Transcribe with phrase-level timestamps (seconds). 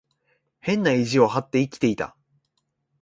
[0.61, 2.15] 変な意地を張って生きていた。